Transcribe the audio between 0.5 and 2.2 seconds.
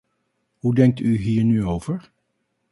Hoe denkt u hier nu over?